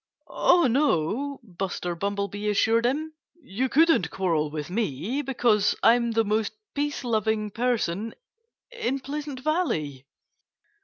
[0.27, 3.13] "Oh, no!" Buster Bumblebee assured him.
[3.35, 8.15] "You couldn't quarrel with me, because I'm the most peace loving person
[8.71, 10.07] in Pleasant Valley."